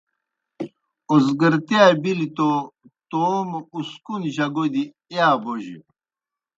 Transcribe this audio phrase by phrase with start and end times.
[1.11, 2.49] اوزگرتِیا بِلیْ توْ
[3.09, 5.77] توموْ اُسکون جگو دیْ اِیا بوجہ۔